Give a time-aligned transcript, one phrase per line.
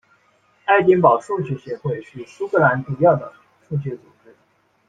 [0.65, 3.31] 爱丁堡数学学会是苏格兰主要的
[3.69, 4.35] 数学组织。